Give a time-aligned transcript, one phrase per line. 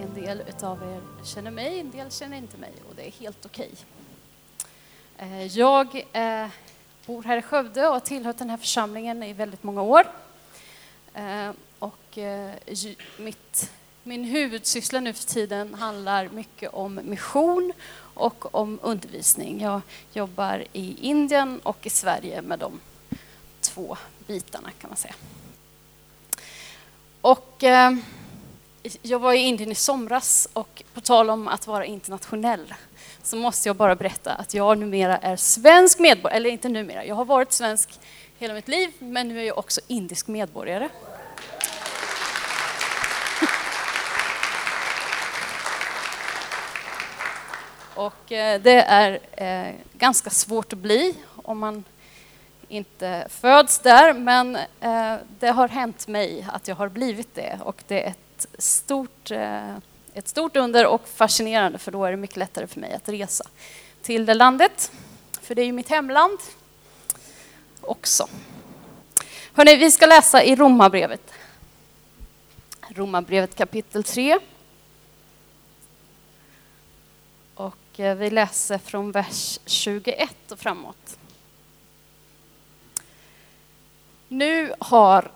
[0.00, 3.46] En del av er känner mig, en del känner inte mig och det är helt
[3.46, 3.70] okej.
[5.16, 5.46] Okay.
[5.46, 6.48] Jag eh,
[7.06, 10.06] bor här i Skövde och har tillhört den här församlingen i väldigt många år.
[11.14, 12.18] Eh, och
[13.18, 13.70] mitt,
[14.02, 17.72] min huvudsyssla nu för tiden handlar mycket om mission
[18.14, 19.60] och om undervisning.
[19.60, 19.80] Jag
[20.12, 22.80] jobbar i Indien och i Sverige med de
[23.60, 25.14] två bitarna kan man säga.
[27.20, 27.96] Och eh,
[29.02, 32.74] jag var i Indien i somras och på tal om att vara internationell
[33.22, 37.14] så måste jag bara berätta att jag numera är svensk medborgare, eller inte numera, jag
[37.14, 38.00] har varit svensk
[38.38, 40.88] hela mitt liv men nu är jag också indisk medborgare.
[47.94, 51.84] Och eh, det är eh, ganska svårt att bli om man
[52.68, 57.82] inte föds där, men eh, det har hänt mig att jag har blivit det och
[57.86, 58.27] det är ett
[58.58, 59.76] stort, eh,
[60.14, 63.44] ett stort under och fascinerande för då är det mycket lättare för mig att resa
[64.02, 64.92] till det landet.
[65.42, 66.38] För det är ju mitt hemland
[67.80, 68.28] också.
[69.52, 71.32] Hörrni, vi ska läsa i Romarbrevet.
[72.88, 74.38] Romarbrevet kapitel 3.
[77.54, 81.18] Och eh, vi läser från vers 21 och framåt.
[84.28, 85.32] Nu har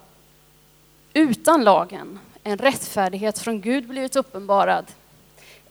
[1.12, 4.86] utan lagen en rättfärdighet från Gud blivit uppenbarad,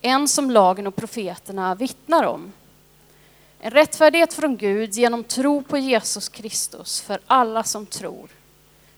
[0.02, 2.52] en som lagen och profeterna vittnar om.
[3.60, 8.30] En rättfärdighet från Gud genom tro på Jesus Kristus för alla som tror.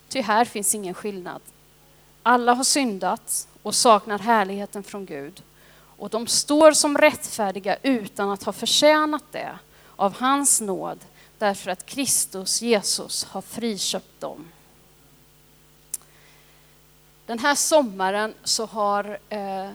[0.09, 1.41] Ty här finns ingen skillnad.
[2.23, 5.43] Alla har syndat och saknar härligheten från Gud
[5.97, 9.59] och de står som rättfärdiga utan att ha förtjänat det
[9.95, 10.99] av hans nåd
[11.37, 14.47] därför att Kristus Jesus har friköpt dem.
[17.25, 19.69] Den här sommaren så har, eh,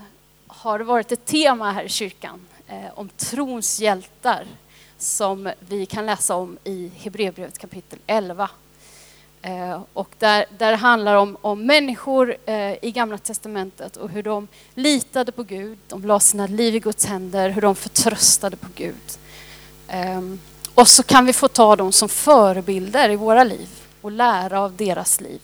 [0.46, 4.46] har det varit ett tema här i kyrkan eh, om trons hjältar
[4.98, 8.50] som vi kan läsa om i Hebreerbrevet kapitel 11.
[9.42, 14.22] Eh, och där, där det handlar om, om människor eh, i Gamla Testamentet och hur
[14.22, 18.68] de litade på Gud, de la sina liv i Guds händer, hur de förtröstade på
[18.74, 19.18] Gud.
[19.88, 20.20] Eh,
[20.74, 23.68] och så kan vi få ta dem som förebilder i våra liv
[24.00, 25.40] och lära av deras liv.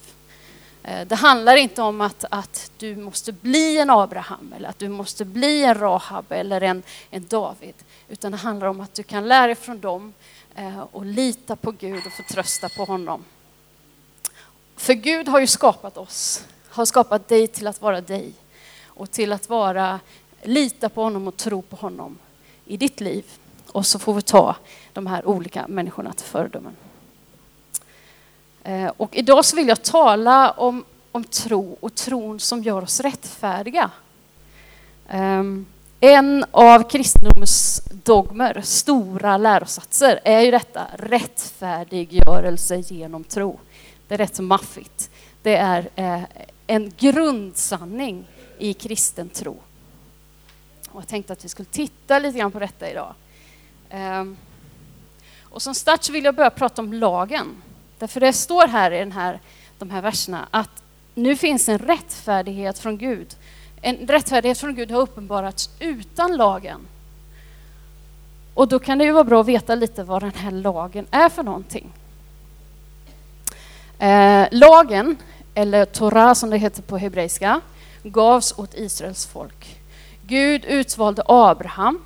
[0.87, 4.89] Eh, det handlar inte om att, att du måste bli en Abraham eller att du
[4.89, 7.73] måste bli en Rahab eller en, en David.
[8.09, 10.13] Utan det handlar om att du kan lära dig från dem
[10.55, 13.23] eh, och lita på Gud och förtrösta på honom.
[14.75, 18.33] För Gud har ju skapat oss, har skapat dig till att vara dig
[18.85, 19.99] och till att vara,
[20.43, 22.17] lita på honom och tro på honom
[22.65, 23.25] i ditt liv.
[23.71, 24.55] Och så får vi ta
[24.93, 26.75] de här olika människorna till föredömen.
[28.65, 32.99] Eh, och idag så vill jag tala om, om tro och tron som gör oss
[32.99, 33.91] rättfärdiga.
[35.09, 35.65] Ehm,
[35.99, 43.59] en av kristendomens dogmer, stora lärosatser, är ju detta rättfärdiggörelse genom tro.
[44.07, 45.09] Det är rätt maffigt.
[45.41, 46.21] Det är eh,
[46.67, 48.27] en grundsanning
[48.57, 49.57] i kristen tro.
[50.89, 53.13] Och jag tänkte att vi skulle titta lite grann på detta idag.
[53.89, 54.37] Ehm,
[55.43, 57.61] och som start så vill jag börja prata om lagen.
[58.05, 59.39] Därför det står här i den här,
[59.77, 60.83] de här verserna att
[61.15, 63.35] nu finns en rättfärdighet från Gud.
[63.81, 66.79] En rättfärdighet från Gud har uppenbarats utan lagen.
[68.53, 71.29] Och då kan det ju vara bra att veta lite vad den här lagen är
[71.29, 71.93] för någonting.
[73.99, 75.17] Eh, lagen,
[75.53, 77.61] eller Torah som det heter på hebreiska,
[78.03, 79.79] gavs åt Israels folk.
[80.21, 81.99] Gud utvalde Abraham,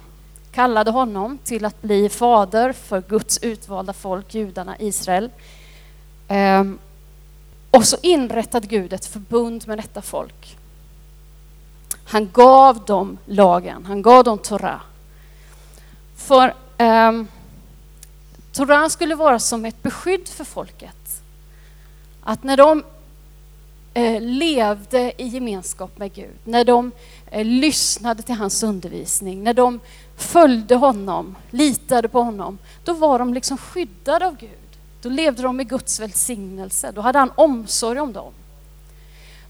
[0.52, 5.30] kallade honom till att bli fader för Guds utvalda folk, judarna, Israel.
[6.32, 6.80] Ehm,
[7.72, 10.58] och så inrättade Gud ett förbund med detta folk.
[12.06, 14.82] Han gav dem lagen, han gav dem Torah.
[16.16, 17.28] För um,
[18.52, 21.22] Torah skulle vara som ett beskydd för folket.
[22.22, 22.84] Att när de
[23.94, 26.92] eh, levde i gemenskap med Gud, när de
[27.32, 29.80] eh, lyssnade till hans undervisning, när de
[30.16, 34.59] följde honom, litade på honom, då var de liksom skyddade av Gud.
[35.02, 38.34] Då levde de i Guds välsignelse, då hade han omsorg om dem.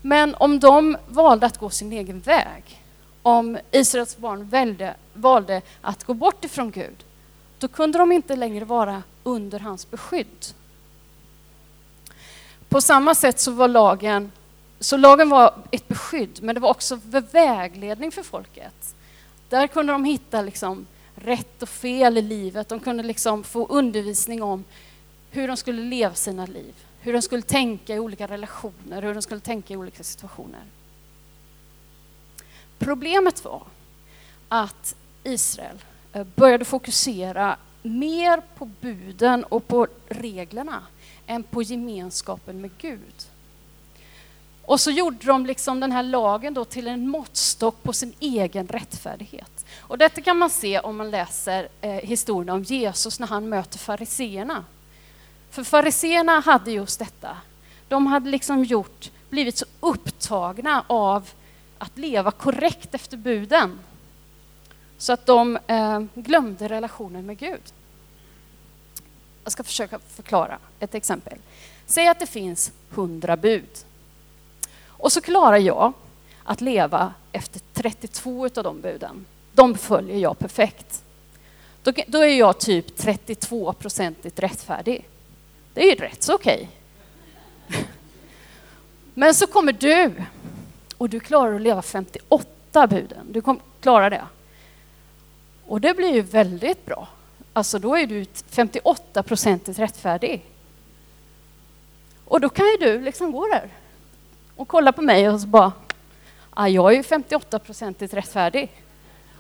[0.01, 2.83] Men om de valde att gå sin egen väg
[3.21, 7.03] om Israels barn välde, valde att gå bort ifrån Gud,
[7.59, 10.45] då kunde de inte längre vara under hans beskydd.
[12.69, 14.31] På samma sätt så var lagen,
[14.79, 16.99] så lagen var ett beskydd, men det var också
[17.31, 18.95] vägledning för folket.
[19.49, 20.85] Där kunde de hitta liksom
[21.15, 22.69] rätt och fel i livet.
[22.69, 24.63] De kunde liksom få undervisning om
[25.31, 29.21] hur de skulle leva sina liv, hur de skulle tänka i olika relationer, hur de
[29.21, 30.63] skulle tänka i olika situationer.
[32.77, 33.63] Problemet var
[34.47, 35.77] att Israel
[36.13, 40.83] eh, började fokusera mer på buden och på reglerna
[41.27, 43.27] än på gemenskapen med Gud.
[44.65, 48.67] Och så gjorde de liksom den här lagen då till en måttstock på sin egen
[48.67, 49.65] rättfärdighet.
[49.79, 53.79] Och detta kan man se om man läser eh, historien om Jesus när han möter
[53.79, 54.65] fariseerna.
[55.49, 57.37] För fariseerna hade just detta.
[57.87, 61.29] De hade liksom gjort, blivit så upptagna av
[61.77, 63.79] att leva korrekt efter buden
[64.97, 67.61] så att de eh, glömde relationen med Gud.
[69.43, 71.37] Jag ska försöka förklara ett exempel.
[71.85, 73.69] Säg att det finns hundra bud.
[74.85, 75.93] Och så klarar jag
[76.43, 79.25] att leva efter 32 av de buden.
[79.53, 81.03] De följer jag perfekt.
[81.83, 85.07] Då, då är jag typ 32 procentigt rättfärdig.
[85.73, 86.69] Det är ju rätt så okej.
[89.13, 90.13] Men så kommer du
[90.97, 93.27] och du klarar att leva 58 buden.
[93.31, 93.41] Du
[93.81, 94.25] klarar det.
[95.65, 97.07] Och det blir ju väldigt bra.
[97.53, 100.45] Alltså då är du 58 procentigt rättfärdig.
[102.25, 103.69] Och då kan ju du liksom gå där
[104.55, 105.71] och kolla på mig och så bara,
[106.49, 108.71] ah, jag är ju 58 procentigt rättfärdig.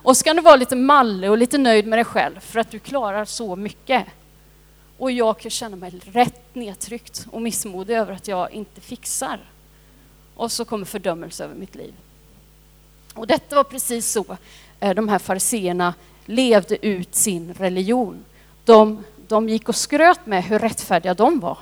[0.03, 2.71] Och så kan du vara lite mallig och lite nöjd med dig själv för att
[2.71, 4.05] du klarar så mycket.
[4.99, 9.39] Och jag kan känna mig rätt nedtryckt och missmodig över att jag inte fixar.
[10.35, 11.93] Och så kommer fördömelse över mitt liv.
[13.13, 14.37] Och detta var precis så
[14.79, 15.93] eh, de här fariseerna
[16.25, 18.25] levde ut sin religion.
[18.65, 21.57] De, de gick och skröt med hur rättfärdiga de var.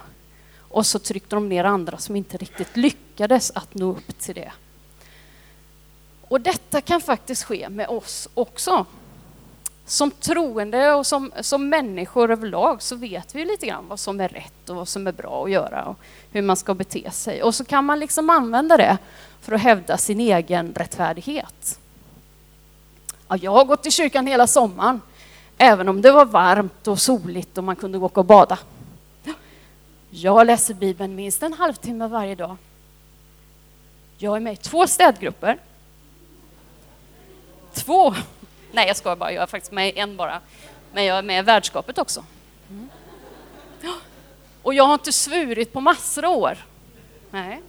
[0.60, 4.52] Och så tryckte de ner andra som inte riktigt lyckades att nå upp till det.
[6.28, 8.86] Och detta kan faktiskt ske med oss också.
[9.88, 14.28] Som troende och som, som människor överlag så vet vi lite grann vad som är
[14.28, 16.00] rätt och vad som är bra att göra och
[16.32, 17.44] hur man ska bete sig.
[17.44, 18.98] Och så kan man liksom använda det
[19.42, 21.80] för att hävda sin egen rättfärdighet.
[23.28, 25.02] Ja, jag har gått i kyrkan hela sommaren,
[25.58, 28.60] även om det var varmt och soligt och man kunde åka och bada.
[30.10, 32.58] Jag läser Bibeln minst en halvtimme varje dag.
[34.18, 35.58] Jag är med i två städgrupper.
[37.74, 38.16] Två!
[38.72, 39.32] Nej, jag skojar bara.
[39.32, 40.42] Jag är faktiskt med i en bara.
[40.94, 42.24] Men jag är med i värdskapet också.
[42.70, 42.90] Mm.
[44.62, 46.58] Och jag har inte svurit på massor av år.
[47.32, 47.62] Nej.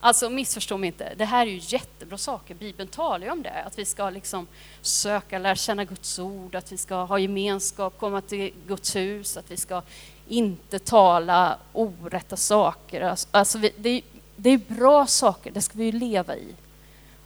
[0.00, 2.54] Alltså missförstå mig inte, det här är ju jättebra saker.
[2.54, 4.46] Bibeln talar ju om det, att vi ska liksom
[4.80, 9.50] söka, lära känna Guds ord, att vi ska ha gemenskap, komma till Guds hus, att
[9.50, 9.82] vi ska
[10.28, 13.00] inte tala orätta saker.
[13.00, 14.02] Alltså, alltså det,
[14.36, 16.54] det är bra saker, det ska vi ju leva i.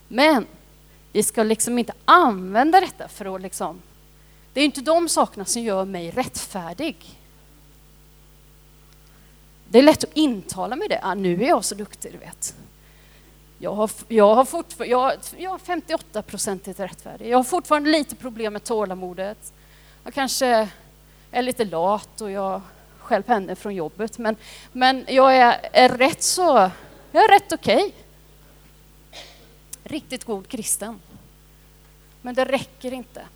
[0.09, 0.47] Men
[1.13, 3.83] vi ska liksom inte använda detta för att liksom...
[4.53, 6.97] Det är inte de sakerna som gör mig rättfärdig.
[9.69, 11.01] Det är lätt att intala mig det.
[11.03, 12.55] Ah, nu är jag så duktig, du vet.
[13.59, 17.29] Jag har, jag har, fortfar- jag, jag har 58 procentigt rättfärdig.
[17.29, 19.53] Jag har fortfarande lite problem med tålamodet.
[20.05, 20.69] Jag kanske
[21.31, 22.61] är lite lat och jag
[22.99, 24.19] själv henne från jobbet.
[24.19, 24.37] Men,
[24.73, 26.71] men jag är, är rätt så,
[27.13, 27.77] jag är rätt okej.
[27.77, 27.93] Okay.
[29.91, 31.01] Riktigt god kristen.
[32.23, 33.27] Men det räcker inte.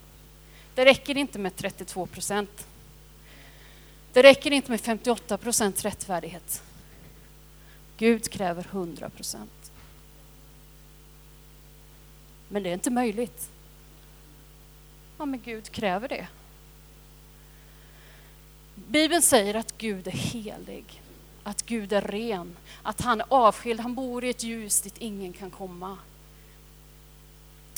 [0.75, 2.67] Det räcker inte med 32 procent.
[4.13, 6.63] Det räcker inte med 58 procent rättfärdighet.
[7.97, 9.73] Gud kräver 100 procent.
[12.49, 13.51] Men det är inte möjligt.
[15.19, 16.27] Ja, men Gud kräver det.
[18.75, 21.03] Bibeln säger att Gud är helig,
[21.43, 25.33] att Gud är ren, att han är avskild, han bor i ett ljus dit ingen
[25.33, 25.99] kan komma.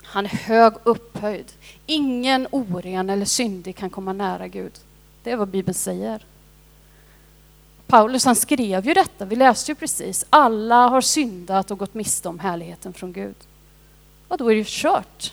[0.07, 1.53] Han är hög upphöjd.
[1.87, 4.73] Ingen oren eller syndig kan komma nära Gud.
[5.23, 6.25] Det är vad Bibeln säger.
[7.87, 10.25] Paulus han skrev ju detta, vi läste ju precis.
[10.31, 13.37] Alla har syndat och gått miste om härligheten från Gud.
[14.29, 15.33] Och då är det ju kört.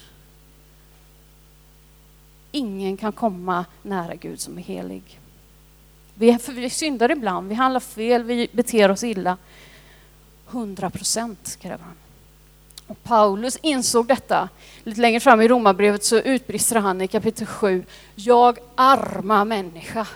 [2.51, 5.19] Ingen kan komma nära Gud som är helig.
[6.15, 9.37] Vi, vi syndar ibland, vi handlar fel, vi beter oss illa.
[10.49, 11.95] 100 procent kräver han.
[12.87, 14.49] Och Paulus insåg detta.
[14.83, 17.85] Lite längre fram i Romarbrevet så utbrister han i kapitel 7.
[18.15, 20.07] Jag arma människa,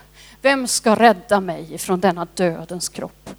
[0.42, 3.30] vem ska rädda mig från denna dödens kropp?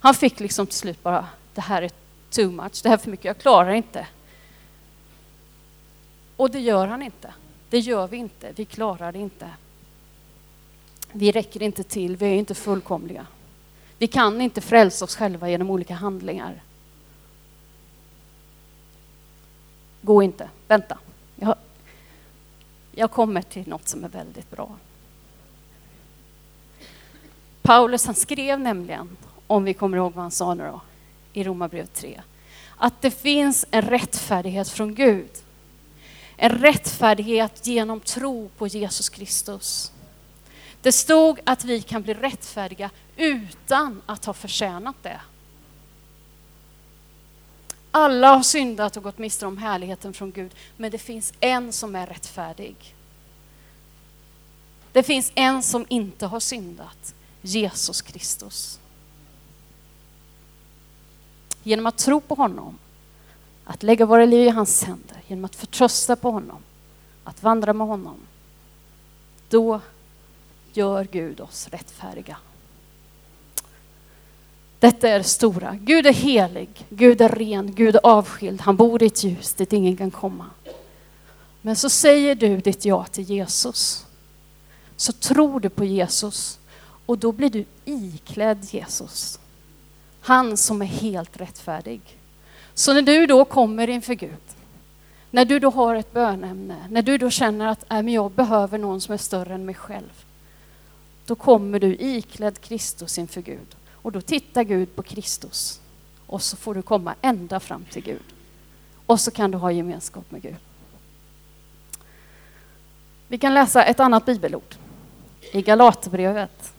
[0.00, 1.90] Han fick liksom till slut bara, det här är
[2.30, 4.06] too much, det här är för mycket, jag klarar inte.
[6.36, 7.32] Och det gör han inte.
[7.70, 8.52] Det gör vi inte.
[8.56, 9.48] Vi klarar det inte.
[11.12, 12.16] Vi räcker inte till.
[12.16, 13.26] Vi är inte fullkomliga.
[13.98, 16.62] Vi kan inte frälsa oss själva genom olika handlingar.
[20.08, 20.48] Gå inte.
[20.68, 20.98] Vänta.
[21.36, 21.54] Jag,
[22.92, 24.76] jag kommer till något som är väldigt bra.
[27.62, 30.80] Paulus han skrev nämligen, om vi kommer ihåg vad han sa nu då,
[31.32, 32.20] i Romarbrevet 3,
[32.76, 35.30] att det finns en rättfärdighet från Gud.
[36.36, 39.92] En rättfärdighet genom tro på Jesus Kristus.
[40.82, 45.20] Det stod att vi kan bli rättfärdiga utan att ha förtjänat det.
[47.90, 51.96] Alla har syndat och gått miste om härligheten från Gud, men det finns en som
[51.96, 52.94] är rättfärdig.
[54.92, 58.80] Det finns en som inte har syndat, Jesus Kristus.
[61.62, 62.78] Genom att tro på honom,
[63.64, 66.62] att lägga våra liv i hans händer, genom att förtrösta på honom,
[67.24, 68.16] att vandra med honom,
[69.48, 69.80] då
[70.72, 72.36] gör Gud oss rättfärdiga.
[74.80, 75.78] Detta är det stora.
[75.80, 78.60] Gud är helig, Gud är ren, Gud är avskild.
[78.60, 80.46] Han bor i ett ljus dit ingen kan komma.
[81.62, 84.06] Men så säger du ditt ja till Jesus.
[84.96, 86.58] Så tror du på Jesus
[87.06, 89.38] och då blir du iklädd Jesus.
[90.20, 92.00] Han som är helt rättfärdig.
[92.74, 94.32] Så när du då kommer inför Gud,
[95.30, 98.78] när du då har ett bönämne, när du då känner att äh, men jag behöver
[98.78, 100.24] någon som är större än mig själv,
[101.26, 103.77] då kommer du iklädd Kristus inför Gud.
[104.02, 105.80] Och då tittar Gud på Kristus
[106.26, 108.22] och så får du komma ända fram till Gud.
[109.06, 110.56] Och så kan du ha gemenskap med Gud.
[113.28, 114.74] Vi kan läsa ett annat bibelord
[115.52, 116.74] i Galaterbrevet.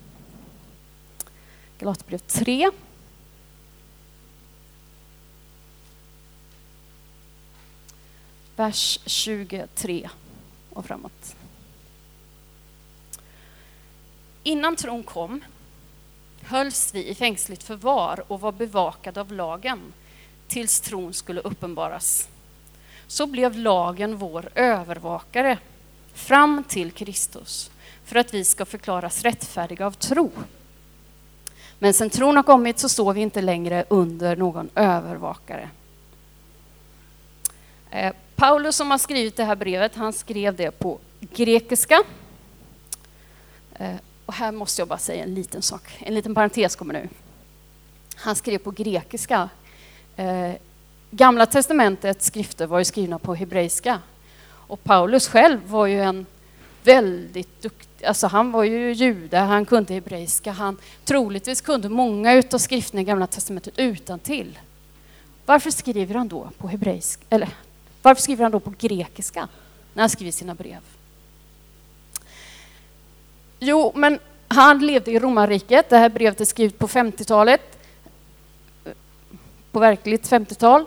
[1.79, 2.71] Galaterbrevet 3.
[8.55, 10.09] Vers 23
[10.69, 11.35] och framåt.
[14.43, 15.41] Innan tron kom
[16.49, 19.79] hölls vi i fängsligt förvar och var bevakade av lagen
[20.47, 22.27] tills tron skulle uppenbaras.
[23.07, 25.57] Så blev lagen vår övervakare
[26.13, 27.71] fram till Kristus
[28.05, 30.31] för att vi ska förklaras rättfärdiga av tro.
[31.79, 35.69] Men sen tron har kommit så står vi inte längre under någon övervakare.
[37.91, 42.03] Eh, Paulus som har skrivit det här brevet, han skrev det på grekiska.
[43.75, 43.95] Eh,
[44.29, 47.09] och här måste jag bara säga en liten sak, en liten parentes kommer nu.
[48.15, 49.49] Han skrev på grekiska.
[50.15, 50.51] Eh,
[51.11, 53.99] Gamla testamentets skrifter var ju skrivna på hebreiska.
[54.45, 56.25] Och Paulus själv var ju en
[56.83, 62.57] väldigt duktig, alltså han var ju jude, han kunde hebreiska, han troligtvis kunde många av
[62.57, 64.59] skrifterna i Gamla testamentet utan till.
[65.45, 67.49] Varför skriver han då på hebreiska, eller
[68.01, 69.47] varför skriver han då på grekiska
[69.93, 70.98] när han skriver sina brev?
[73.59, 75.89] Jo, men han levde i romarriket.
[75.89, 77.61] Det här brevet är skrivet på 50-talet.
[79.71, 80.85] På verkligt 50-tal.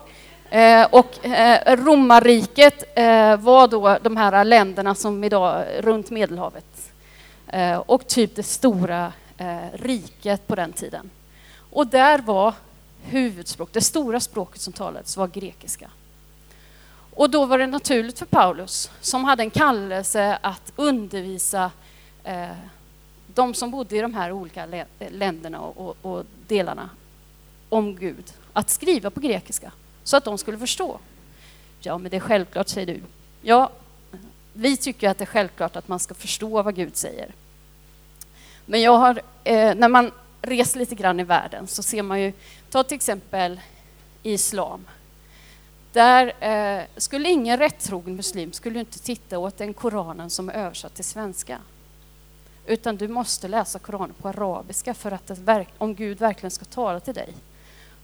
[0.49, 6.91] Eh, och eh, romarriket eh, var då de här länderna som idag runt Medelhavet.
[7.47, 11.09] Eh, och typ det stora eh, riket på den tiden.
[11.69, 12.53] Och där var
[13.03, 15.89] huvudspråk, det stora språket som talades var grekiska.
[17.15, 21.71] Och då var det naturligt för Paulus, som hade en kallelse att undervisa
[22.23, 22.57] eh,
[23.27, 26.89] de som bodde i de här olika länderna och, och, delarna
[27.69, 29.71] om Gud, att skriva på grekiska
[30.03, 30.99] så att de skulle förstå.
[31.79, 33.01] Ja, men det är självklart, säger du.
[33.41, 33.71] Ja,
[34.53, 37.31] vi tycker att det är självklart att man ska förstå vad Gud säger.
[38.65, 40.11] Men jag har, eh, när man
[40.41, 42.33] reser lite grann i världen så ser man ju,
[42.69, 43.59] ta till exempel
[44.23, 44.85] islam.
[45.91, 50.95] Där eh, skulle ingen rättrogen muslim skulle inte titta åt den Koranen som är översatt
[50.95, 51.59] till svenska.
[52.65, 55.31] Utan du måste läsa Koranen på arabiska för att
[55.77, 57.33] om Gud verkligen ska tala till dig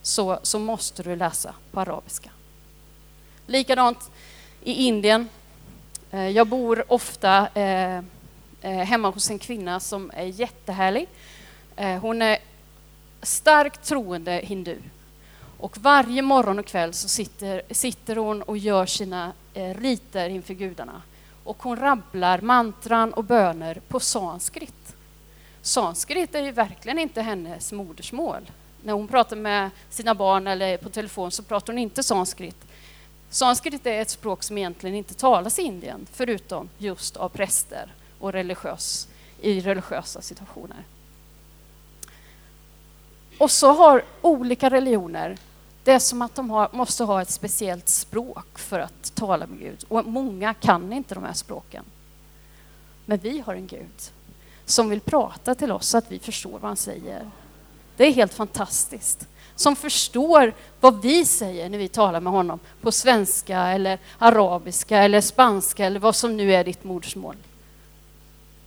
[0.02, 2.30] så, så måste du läsa på arabiska.
[3.46, 4.12] Likadant
[4.64, 5.30] i Indien.
[6.12, 7.98] Eh, jag bor ofta eh,
[8.62, 11.08] eh, hemma hos en kvinna som är jättehärlig.
[11.76, 12.38] Eh, hon är
[13.22, 14.78] starkt troende hindu.
[15.58, 21.02] Och varje morgon och kväll så sitter, sitter hon och gör sina riter inför gudarna
[21.50, 24.96] och hon rabblar mantran och böner på sanskrit.
[25.62, 28.52] Sanskrit är ju verkligen inte hennes modersmål.
[28.84, 32.56] När hon pratar med sina barn eller på telefon så pratar hon inte sanskrit.
[33.30, 38.34] Sanskrit är ett språk som egentligen inte talas i Indien, förutom just av präster och
[38.34, 39.08] religiös,
[39.42, 40.84] i religiösa situationer.
[43.38, 45.38] Och så har olika religioner
[45.84, 49.60] det är som att de har, måste ha ett speciellt språk för att tala med
[49.60, 49.86] Gud.
[49.88, 51.86] Och många kan inte de här språken.
[53.06, 54.12] Men vi har en Gud
[54.66, 57.30] som vill prata till oss så att vi förstår vad han säger.
[57.98, 59.28] Det är helt fantastiskt.
[59.56, 65.22] Som förstår vad vi säger när vi talar med honom på svenska eller arabiska eller
[65.22, 67.36] spanska eller vad som nu är ditt modersmål.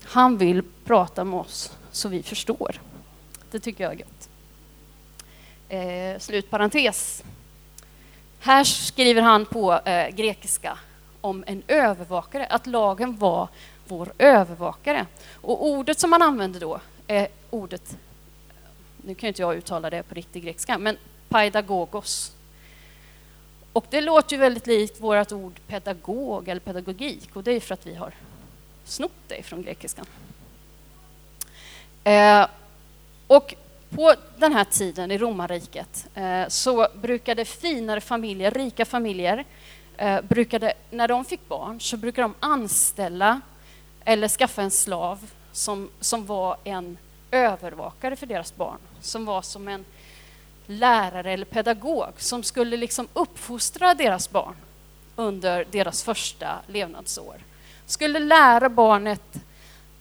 [0.04, 2.80] Han vill prata med oss så vi förstår.
[3.50, 4.11] Det tycker jag är gött.
[5.72, 7.22] Eh, slutparentes.
[8.38, 10.78] Här skriver han på eh, grekiska
[11.20, 13.48] om en övervakare, att lagen var
[13.86, 15.06] vår övervakare.
[15.32, 17.96] Och ordet som man använder då är ordet,
[18.96, 20.96] nu kan inte jag uttala det på riktig grekiska, men
[21.28, 22.32] paidagogos.
[23.72, 27.74] Och det låter ju väldigt likt vårt ord pedagog eller pedagogik och det är för
[27.74, 28.12] att vi har
[28.84, 30.06] snott det från grekiskan.
[32.04, 32.46] Eh,
[33.26, 33.54] och
[33.94, 39.44] på den här tiden i romarriket eh, så brukade finare familjer, rika familjer,
[39.96, 43.40] eh, brukade, när de fick barn så brukade de anställa
[44.04, 46.98] eller skaffa en slav som, som var en
[47.30, 49.84] övervakare för deras barn, som var som en
[50.66, 54.54] lärare eller pedagog som skulle liksom uppfostra deras barn
[55.16, 57.34] under deras första levnadsår.
[57.86, 59.36] Skulle lära barnet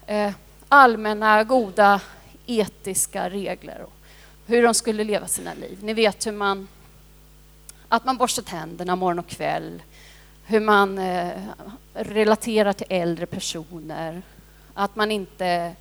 [0.05, 0.31] eh,
[0.69, 2.01] allmänna goda
[2.59, 3.93] etiska regler och
[4.45, 5.79] hur de skulle leva sina liv.
[5.81, 6.67] Ni vet hur man,
[7.87, 9.81] att man borstar tänderna morgon och kväll,
[10.45, 11.41] hur man eh,
[11.93, 14.21] relaterar till äldre personer,
[14.73, 15.75] att man inte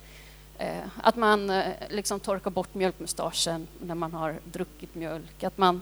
[0.57, 5.43] eh, att man eh, liksom torkar bort mjölkmustaschen när man har druckit mjölk.
[5.43, 5.81] Att man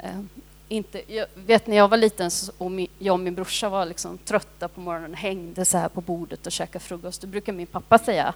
[0.00, 0.20] eh,
[0.68, 4.68] inte, jag vet när jag var liten och jag och min brorsa var liksom trötta
[4.68, 7.98] på morgonen och hängde så här på bordet och käkade frukost, då brukar min pappa
[7.98, 8.34] säga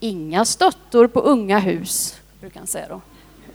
[0.00, 3.00] inga stöttor på unga hus, brukar han säga då.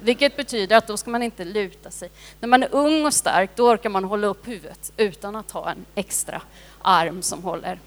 [0.01, 2.09] Vilket betyder att då ska man inte luta sig.
[2.39, 5.71] När man är ung och stark, då orkar man hålla upp huvudet utan att ha
[5.71, 6.41] en extra
[6.81, 7.79] arm som håller.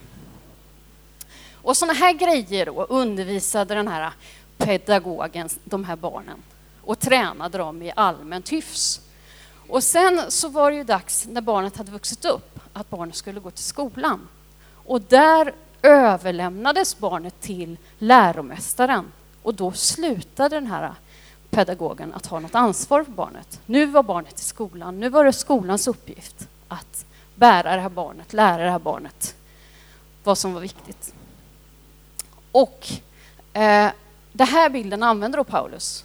[1.63, 4.13] Och sådana här grejer då undervisade den här
[4.57, 6.43] pedagogen de här barnen
[6.81, 9.01] och tränade dem i allmänt hyfs.
[9.69, 13.41] Och sen så var det ju dags när barnet hade vuxit upp att barnet skulle
[13.41, 14.29] gå till skolan.
[14.87, 15.55] Och där
[15.87, 20.95] överlämnades barnet till läromästaren och då slutade den här
[21.51, 23.61] pedagogen att ha något ansvar för barnet.
[23.67, 28.33] Nu var barnet i skolan, nu var det skolans uppgift att bära det här barnet,
[28.33, 29.35] lära det här barnet
[30.27, 31.15] vad som var viktigt.
[32.53, 32.87] Och
[33.53, 33.91] eh,
[34.33, 36.05] den här bilden använder då Paulus.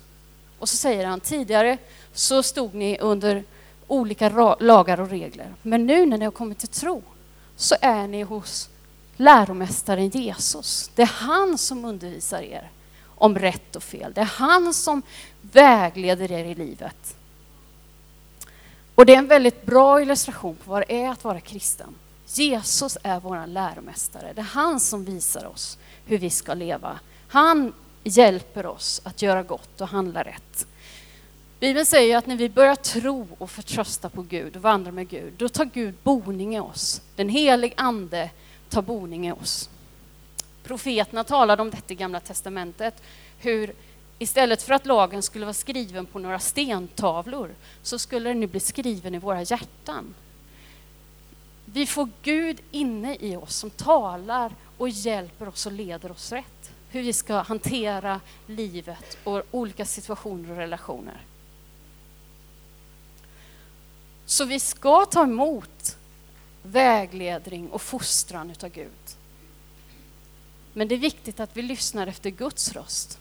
[0.59, 1.77] Och så säger han tidigare
[2.13, 3.43] så stod ni under
[3.87, 5.53] olika lagar och regler.
[5.61, 7.03] Men nu när ni har kommit till tro
[7.55, 8.69] så är ni hos
[9.21, 10.91] läromästaren Jesus.
[10.95, 12.69] Det är han som undervisar er
[13.05, 14.13] om rätt och fel.
[14.13, 15.01] Det är han som
[15.41, 17.15] vägleder er i livet.
[18.95, 21.95] Och det är en väldigt bra illustration på vad det är att vara kristen.
[22.27, 24.33] Jesus är vår läromästare.
[24.33, 26.99] Det är han som visar oss hur vi ska leva.
[27.27, 30.67] Han hjälper oss att göra gott och handla rätt.
[31.59, 35.33] Bibeln säger att när vi börjar tro och förtrösta på Gud och vandra med Gud,
[35.37, 37.01] då tar Gud boning i oss.
[37.15, 38.29] Den helig ande
[38.71, 39.69] ta boning i oss.
[40.63, 43.03] Profeterna talade om detta i Gamla Testamentet,
[43.39, 43.73] hur
[44.19, 47.49] istället för att lagen skulle vara skriven på några stentavlor
[47.83, 50.13] så skulle den nu bli skriven i våra hjärtan.
[51.65, 56.71] Vi får Gud inne i oss som talar och hjälper oss och leder oss rätt.
[56.89, 61.21] Hur vi ska hantera livet och olika situationer och relationer.
[64.25, 65.97] Så vi ska ta emot
[66.63, 68.91] vägledning och fostran utav Gud.
[70.73, 73.19] Men det är viktigt att vi lyssnar efter Guds röst.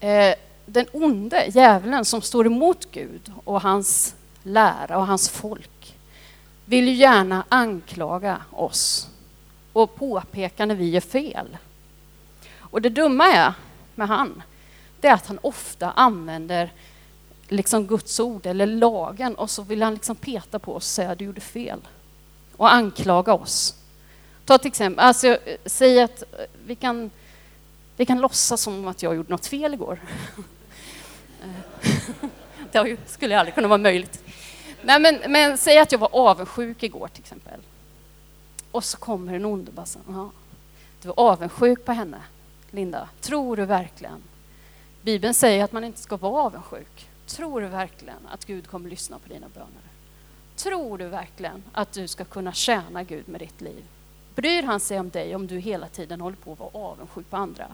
[0.00, 0.34] Eh,
[0.66, 5.96] den onde, djävulen, som står emot Gud och hans lära och hans folk
[6.64, 9.08] vill ju gärna anklaga oss
[9.72, 11.56] och påpeka när vi gör fel.
[12.58, 13.54] Och det dumma är
[13.94, 14.42] med han,
[15.00, 16.72] det är att han ofta använder
[17.48, 21.14] liksom Guds ord eller lagen och så vill han liksom peta på oss och säga
[21.14, 21.80] du gjorde fel
[22.56, 23.74] och anklaga oss.
[24.44, 26.22] Ta till exempel, alltså, säg att
[26.66, 27.10] vi kan,
[27.96, 29.98] vi kan låtsas som att jag gjorde något fel igår.
[32.72, 34.22] det skulle aldrig kunna vara möjligt.
[34.82, 37.60] Nej, men, men säg att jag var avundsjuk igår till exempel.
[38.70, 40.30] Och så kommer en ond och bara säger,
[41.02, 42.22] du var avundsjuk på henne,
[42.70, 43.08] Linda.
[43.20, 44.22] Tror du verkligen?
[45.02, 47.08] Bibeln säger att man inte ska vara avundsjuk.
[47.26, 49.82] Tror du verkligen att Gud kommer lyssna på dina böner?
[50.56, 53.84] Tror du verkligen att du ska kunna tjäna Gud med ditt liv?
[54.34, 57.36] Bryr han sig om dig om du hela tiden håller på att vara avundsjuk på
[57.36, 57.66] andra?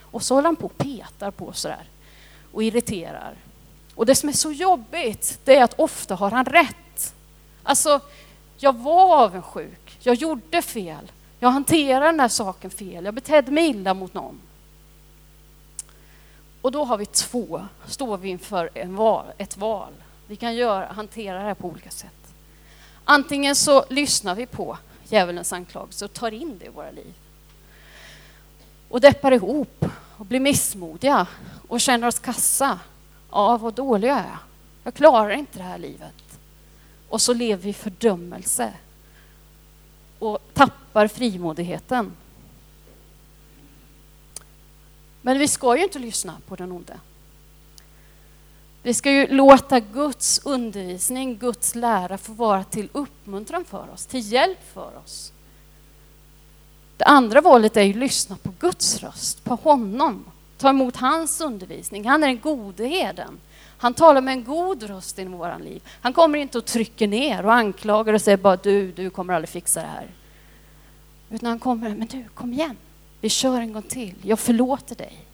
[0.00, 1.88] Och så håller han på och petar på sådär
[2.52, 3.34] och irriterar.
[3.94, 7.14] Och det som är så jobbigt, det är att ofta har han rätt.
[7.62, 8.00] Alltså,
[8.56, 13.70] jag var avundsjuk, jag gjorde fel, jag hanterade den här saken fel, jag betedde mig
[13.70, 14.40] illa mot någon.
[16.64, 19.92] Och då har vi två, står vi inför en val, ett val.
[20.26, 22.34] Vi kan göra, hantera det här på olika sätt.
[23.04, 27.14] Antingen så lyssnar vi på djävulens anklagelse och tar in det i våra liv.
[28.88, 31.26] Och deppar ihop och blir missmodiga
[31.68, 32.80] och känner oss kassa.
[33.30, 34.38] Ja, vad dålig jag är.
[34.84, 36.38] Jag klarar inte det här livet.
[37.08, 38.72] Och så lever vi i fördömelse
[40.18, 42.12] och tappar frimodigheten.
[45.24, 47.00] Men vi ska ju inte lyssna på den onde.
[48.82, 54.32] Vi ska ju låta Guds undervisning, Guds lära få vara till uppmuntran för oss, till
[54.32, 55.32] hjälp för oss.
[56.96, 60.24] Det andra valet är ju att lyssna på Guds röst, på honom.
[60.58, 62.08] Ta emot hans undervisning.
[62.08, 63.40] Han är den gode herden.
[63.78, 65.82] Han talar med en god röst i våra liv.
[66.00, 69.48] Han kommer inte och trycker ner och anklagar och säger bara du, du kommer aldrig
[69.48, 70.10] fixa det här.
[71.30, 72.76] Utan han kommer, men du, kom igen.
[73.24, 74.14] Vi kör en gång till.
[74.22, 75.26] Jag förlåter dig.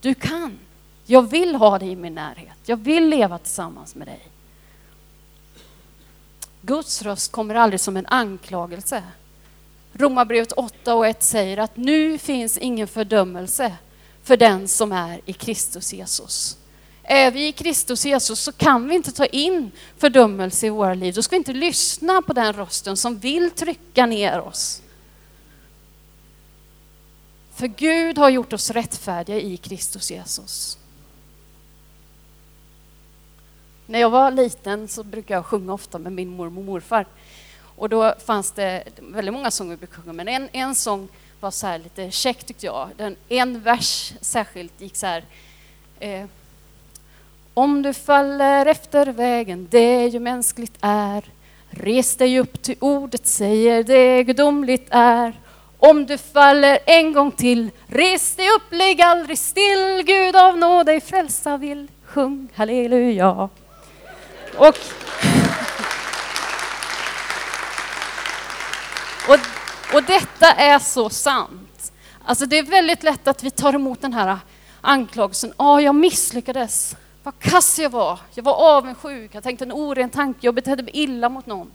[0.00, 0.58] Du kan.
[1.06, 2.56] Jag vill ha dig i min närhet.
[2.64, 4.20] Jag vill leva tillsammans med dig.
[6.60, 9.02] Guds röst kommer aldrig som en anklagelse.
[9.92, 13.76] Romarbrevet 8 och 1 säger att nu finns ingen fördömelse
[14.22, 16.58] för den som är i Kristus Jesus.
[17.02, 21.14] Är vi i Kristus Jesus så kan vi inte ta in fördömelse i våra liv.
[21.14, 24.82] Då ska vi inte lyssna på den rösten som vill trycka ner oss.
[27.62, 30.78] För Gud har gjort oss rättfärdiga i Kristus Jesus.
[33.86, 37.06] När jag var liten så brukade jag sjunga ofta med min mormor och morfar.
[37.76, 41.08] Och då fanns det väldigt många sånger vi brukade sjunga, men en, en sång
[41.40, 42.88] var så här lite käck tyckte jag.
[42.96, 45.24] Den, en vers särskilt gick så här.
[46.00, 46.26] Eh,
[47.54, 51.24] om du faller efter vägen, det ju mänskligt är,
[51.70, 55.41] res dig upp till ordet säger det gudomligt är.
[55.84, 60.86] Om du faller en gång till, res dig upp, ligg aldrig still, Gud av nåd
[60.86, 63.30] dig frälsa vill, sjung halleluja.
[63.30, 63.50] Och,
[69.28, 69.38] och,
[69.94, 71.92] och detta är så sant.
[72.24, 74.38] Alltså det är väldigt lätt att vi tar emot den här
[74.80, 75.52] anklagelsen.
[75.56, 76.96] Ja, jag misslyckades.
[77.22, 78.18] Vad kass jag var.
[78.34, 79.34] Jag var avundsjuk.
[79.34, 80.38] Jag tänkte en oren tanke.
[80.40, 81.70] Jag betedde mig illa mot någon.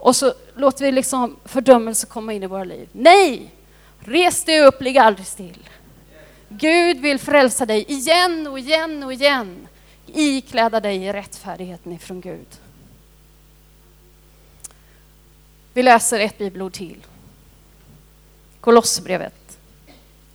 [0.00, 2.88] Och så låter vi liksom fördömelse komma in i våra liv.
[2.92, 3.54] Nej!
[3.98, 5.68] Res dig upp, ligg aldrig still.
[6.48, 9.68] Gud vill frälsa dig igen och igen och igen.
[10.06, 12.46] Ikläda dig i rättfärdigheten ifrån Gud.
[15.72, 17.06] Vi läser ett bibelord till.
[18.60, 19.58] Kolosserbrevet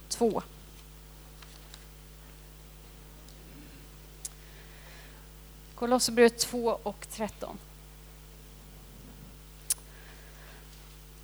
[0.09, 0.41] 2.
[5.75, 7.57] Kolosserbrevet 2 och 13.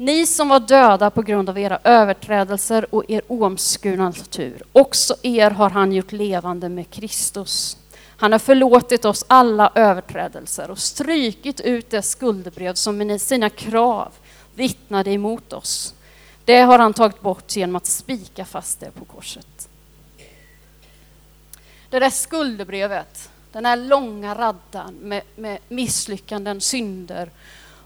[0.02, 5.52] Ni som var döda på grund av era överträdelser och er oomskurna natur, också er
[5.52, 7.78] har han gjort levande med Kristus.
[8.18, 14.12] Han har förlåtit oss alla överträdelser och strykit ut det skuldebrev som med sina krav
[14.56, 15.94] vittnade emot oss.
[16.46, 19.70] Det har han tagit bort genom att spika fast det på korset.
[21.90, 27.30] Det där skuldebrevet, den här långa raddan med, med misslyckanden, synder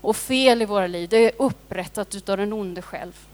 [0.06, 3.28] och fel i våra liv, det är upprättat av den onde själv.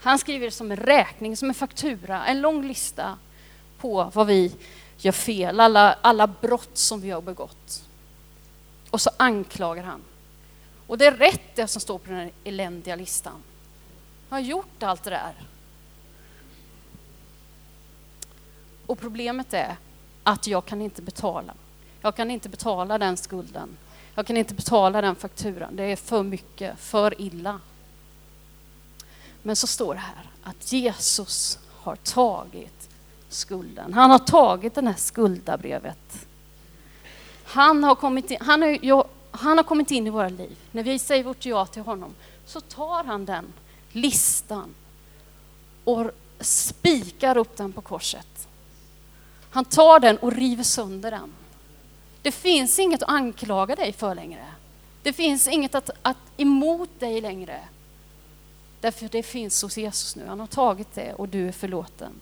[0.00, 3.18] Han skriver det som en räkning, som en faktura, en lång lista
[3.78, 4.54] på vad vi
[4.96, 7.84] gör fel, alla, alla brott som vi har begått.
[8.90, 10.00] Och så anklagar han.
[10.86, 13.42] Och det är rätt det som står på den här eländiga listan.
[14.28, 15.34] Jag har gjort allt det där.
[18.86, 19.76] Och problemet är
[20.22, 21.54] att jag kan inte betala.
[22.00, 23.76] Jag kan inte betala den skulden.
[24.18, 25.76] Jag kan inte betala den fakturan.
[25.76, 27.60] Det är för mycket, för illa.
[29.42, 32.88] Men så står det här att Jesus har tagit
[33.28, 33.92] skulden.
[33.92, 36.26] Han har tagit det här skuldabrevet.
[37.44, 40.56] Han har, kommit in, han, har, han har kommit in i våra liv.
[40.72, 42.14] När vi säger vårt ja till honom
[42.46, 43.52] så tar han den
[43.92, 44.74] listan
[45.84, 48.48] och spikar upp den på korset.
[49.50, 51.32] Han tar den och river sönder den.
[52.22, 54.46] Det finns inget att anklaga dig för längre.
[55.02, 57.60] Det finns inget att, att emot dig längre.
[58.80, 60.26] Därför det finns hos Jesus nu.
[60.26, 62.12] Han har tagit det och du är förlåten.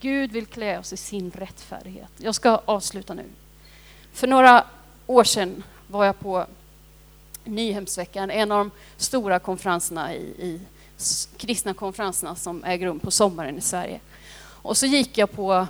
[0.00, 2.10] Gud vill klä oss i sin rättfärdighet.
[2.16, 3.24] Jag ska avsluta nu.
[4.12, 4.64] För några
[5.06, 6.46] år sedan var jag på
[7.44, 10.60] Nyhemsveckan, en av de stora konferenserna i, i
[11.36, 14.00] kristna konferenserna som äger rum på sommaren i Sverige.
[14.66, 15.66] Och så gick jag, på,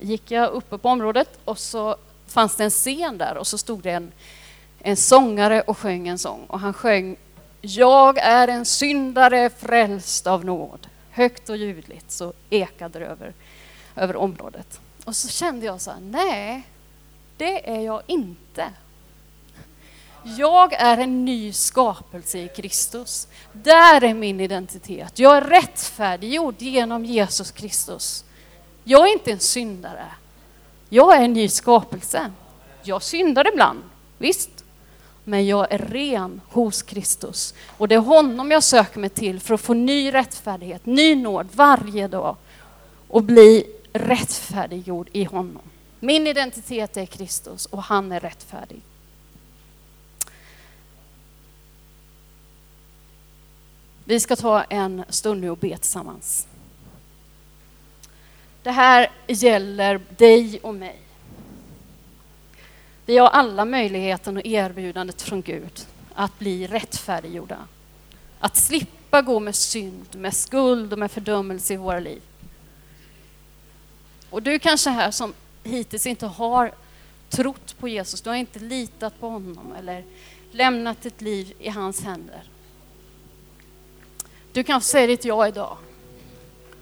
[0.00, 3.82] gick jag uppe på området och så fanns det en scen där och så stod
[3.82, 4.12] det en,
[4.78, 6.44] en sångare och sjöng en sång.
[6.46, 7.16] Och han sjöng
[7.60, 10.86] Jag är en syndare frälst av nåd.
[11.10, 13.32] Högt och ljudligt så ekade det över,
[13.96, 14.80] över området.
[15.04, 16.62] Och så kände jag så här, nej,
[17.36, 18.64] det är jag inte.
[20.24, 23.28] Jag är en ny skapelse i Kristus.
[23.52, 25.18] Där är min identitet.
[25.18, 28.24] Jag är rättfärdiggjord genom Jesus Kristus.
[28.84, 30.06] Jag är inte en syndare.
[30.88, 32.30] Jag är en ny skapelse.
[32.82, 33.82] Jag syndar ibland,
[34.18, 34.64] visst.
[35.24, 37.54] Men jag är ren hos Kristus.
[37.76, 41.48] Och det är honom jag söker mig till för att få ny rättfärdighet, ny nåd
[41.52, 42.36] varje dag.
[43.08, 45.62] Och bli rättfärdiggjord i honom.
[46.00, 48.82] Min identitet är Kristus och han är rättfärdig.
[54.04, 56.46] Vi ska ta en stund nu och be tillsammans.
[58.62, 61.00] Det här gäller dig och mig.
[63.06, 67.58] Vi har alla möjligheten och erbjudandet från Gud att bli rättfärdiggjorda.
[68.38, 72.22] Att slippa gå med synd, med skuld och med fördömelse i våra liv.
[74.30, 76.74] Och du kanske här som hittills inte har
[77.28, 80.04] trott på Jesus, du har inte litat på honom eller
[80.50, 82.42] lämnat ditt liv i hans händer.
[84.54, 85.76] Du kan få säga ditt ja idag.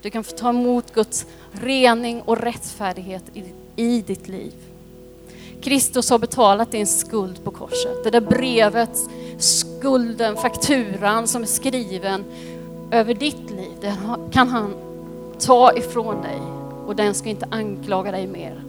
[0.03, 3.45] Du kan få ta emot Guds rening och rättfärdighet i,
[3.77, 4.53] i ditt liv.
[5.63, 8.05] Kristus har betalat din skuld på korset.
[8.05, 8.99] Det där brevet,
[9.39, 12.25] skulden, fakturan som är skriven
[12.91, 13.95] över ditt liv, den
[14.33, 14.75] kan han
[15.39, 16.41] ta ifrån dig
[16.87, 18.63] och den ska inte anklaga dig mer.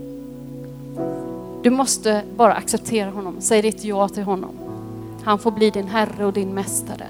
[1.63, 4.59] Du måste bara acceptera honom, säg ditt ja till honom.
[5.23, 7.07] Han får bli din Herre och din Mästare.